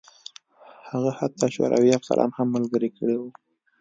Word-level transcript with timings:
هغه 0.89 1.11
حتی 1.19 1.45
شوروي 1.55 1.89
افسران 1.97 2.29
هم 2.37 2.47
ملګري 2.55 2.89
کړي 2.97 3.15
وو 3.17 3.29